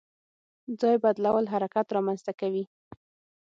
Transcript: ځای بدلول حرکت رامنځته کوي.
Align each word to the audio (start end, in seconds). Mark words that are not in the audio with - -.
ځای 0.81 0.95
بدلول 1.03 1.45
حرکت 1.53 1.87
رامنځته 1.95 2.31
کوي. 2.39 2.63